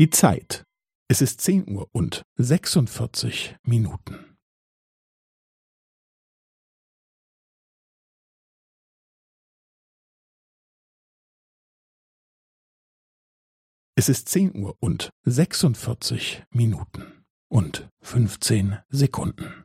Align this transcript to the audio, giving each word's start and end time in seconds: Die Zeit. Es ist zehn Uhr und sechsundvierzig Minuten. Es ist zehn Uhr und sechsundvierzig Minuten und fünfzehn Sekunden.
Die 0.00 0.08
Zeit. 0.08 0.64
Es 1.10 1.20
ist 1.20 1.42
zehn 1.42 1.68
Uhr 1.68 1.86
und 1.92 2.22
sechsundvierzig 2.38 3.54
Minuten. 3.66 4.34
Es 13.94 14.08
ist 14.08 14.30
zehn 14.30 14.56
Uhr 14.56 14.74
und 14.80 15.10
sechsundvierzig 15.26 16.44
Minuten 16.50 17.22
und 17.52 17.86
fünfzehn 18.02 18.78
Sekunden. 18.88 19.64